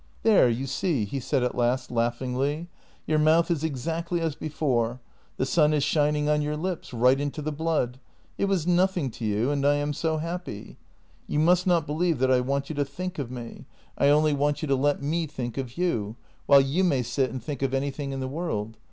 [0.23, 2.69] "There, you see," he said at last laughingly,"
[3.05, 4.99] your mouth is exactly as before;
[5.37, 7.99] the sun is shining on your lips, right into the blood.
[8.35, 10.79] It was nothing to you— and I am so happy.
[11.27, 13.65] You must not believe that I want you to think of me—
[13.99, 16.15] I only want 86 JENNY you to let me think of you,
[16.47, 18.77] while you may sit and think of anything in the world.